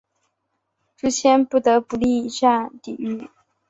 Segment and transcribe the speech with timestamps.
[0.97, 3.29] 朱谦不得不力战抵御。